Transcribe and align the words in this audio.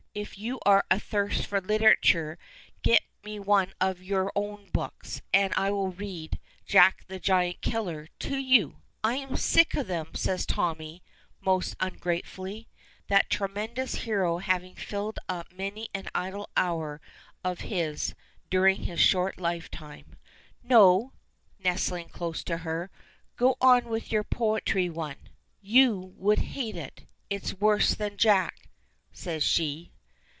If 0.13 0.37
you 0.37 0.59
are 0.65 0.83
athirst 0.91 1.45
for 1.47 1.61
literature, 1.61 2.37
get 2.81 3.01
me 3.23 3.39
one 3.39 3.71
of 3.79 4.03
your 4.03 4.29
own 4.35 4.69
books, 4.73 5.21
and 5.31 5.53
I 5.53 5.71
will 5.71 5.87
read 5.93 6.37
'Jack 6.65 7.05
the 7.07 7.17
Giant 7.17 7.61
Killer' 7.61 8.07
to 8.19 8.35
you." 8.37 8.81
"I'm 9.05 9.37
sick 9.37 9.73
of 9.75 9.87
him," 9.87 10.13
says 10.13 10.45
Tommy, 10.45 11.01
most 11.39 11.77
ungratefully. 11.79 12.67
That 13.07 13.29
tremendous 13.29 14.03
hero 14.03 14.39
having 14.39 14.75
filled 14.75 15.17
up 15.29 15.53
many 15.53 15.87
an 15.93 16.09
idle 16.13 16.49
hour 16.57 16.99
of 17.41 17.61
his 17.61 18.13
during 18.49 18.83
his 18.83 18.99
short 18.99 19.39
lifetime. 19.39 20.17
"No," 20.61 21.13
nestling 21.57 22.09
closer 22.09 22.43
to 22.43 22.57
her. 22.57 22.91
"Go 23.37 23.55
on 23.61 23.85
with 23.85 24.11
your 24.11 24.25
poetry 24.25 24.89
one!" 24.89 25.29
"You 25.61 26.13
would 26.17 26.39
hate 26.39 26.75
it. 26.75 27.05
It 27.29 27.43
is 27.45 27.61
worse 27.61 27.95
than 27.95 28.17
'Jack,'" 28.17 28.67
says 29.13 29.41
she. 29.41 29.87